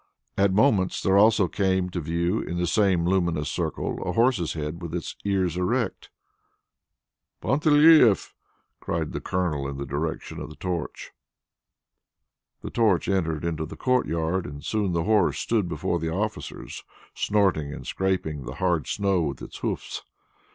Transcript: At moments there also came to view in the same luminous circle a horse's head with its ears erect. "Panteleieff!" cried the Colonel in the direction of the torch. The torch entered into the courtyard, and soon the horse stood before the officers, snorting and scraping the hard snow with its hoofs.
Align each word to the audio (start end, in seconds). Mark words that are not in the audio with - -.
At 0.35 0.51
moments 0.51 0.99
there 1.03 1.15
also 1.15 1.47
came 1.47 1.91
to 1.91 2.01
view 2.01 2.39
in 2.39 2.57
the 2.57 2.65
same 2.65 3.05
luminous 3.05 3.51
circle 3.51 4.01
a 4.01 4.13
horse's 4.13 4.53
head 4.53 4.81
with 4.81 4.95
its 4.95 5.15
ears 5.25 5.57
erect. 5.57 6.09
"Panteleieff!" 7.39 8.33
cried 8.79 9.11
the 9.11 9.21
Colonel 9.21 9.67
in 9.67 9.77
the 9.77 9.85
direction 9.85 10.39
of 10.39 10.49
the 10.49 10.55
torch. 10.55 11.11
The 12.63 12.71
torch 12.71 13.07
entered 13.07 13.45
into 13.45 13.67
the 13.67 13.77
courtyard, 13.77 14.47
and 14.47 14.65
soon 14.65 14.93
the 14.93 15.03
horse 15.03 15.37
stood 15.37 15.69
before 15.69 15.99
the 15.99 16.11
officers, 16.11 16.83
snorting 17.13 17.71
and 17.71 17.85
scraping 17.85 18.41
the 18.45 18.55
hard 18.55 18.87
snow 18.87 19.21
with 19.21 19.39
its 19.43 19.59
hoofs. 19.59 20.01